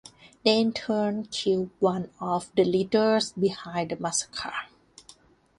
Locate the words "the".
2.55-2.63, 3.91-3.97